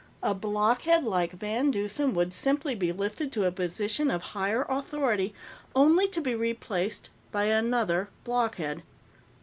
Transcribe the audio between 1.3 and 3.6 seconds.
VanDeusen would simply be lifted to a